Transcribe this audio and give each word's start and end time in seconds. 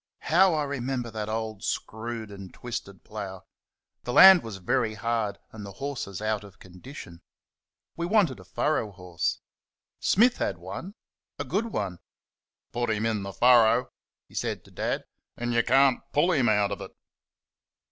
How 0.33 0.55
I 0.55 0.63
remember 0.63 1.11
that 1.11 1.29
old, 1.29 1.63
screwed 1.63 2.31
and 2.31 2.51
twisted 2.51 3.03
plough! 3.03 3.43
The 4.03 4.11
land 4.13 4.41
was 4.41 4.57
very 4.57 4.95
hard, 4.95 5.37
and 5.51 5.63
the 5.63 5.73
horses 5.73 6.23
out 6.23 6.43
of 6.43 6.57
condition. 6.57 7.21
We 7.95 8.07
wanted 8.07 8.39
a 8.39 8.43
furrow 8.43 8.89
horse. 8.91 9.41
Smith 9.99 10.37
had 10.37 10.57
one 10.57 10.95
a 11.37 11.43
good 11.45 11.67
one. 11.67 11.99
"Put 12.71 12.89
him 12.89 13.05
in 13.05 13.21
the 13.21 13.31
furrow," 13.31 13.91
he 14.27 14.33
said 14.33 14.65
to 14.65 14.71
Dad, 14.71 15.03
"and 15.37 15.53
you 15.53 15.61
can't 15.61 15.99
PULL 16.13 16.31
him 16.31 16.49
out 16.49 16.71
of 16.71 16.81
it." 16.81 16.95